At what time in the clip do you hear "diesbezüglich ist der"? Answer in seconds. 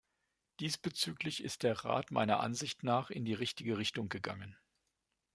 0.59-1.85